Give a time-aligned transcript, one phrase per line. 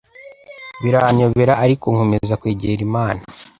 [0.83, 3.21] Biranyobera, ariko nkomeza kwegera Imana